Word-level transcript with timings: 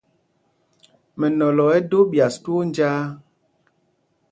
Mɛnɔlɔ 1.19 1.65
ɛ́ 1.67 1.73
ɛ́ 1.77 1.85
dō 1.89 1.99
ɓyas 2.09 2.35
twóó 2.43 2.61
njāā. 2.69 3.01